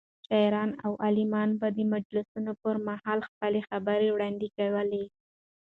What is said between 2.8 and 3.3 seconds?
مهال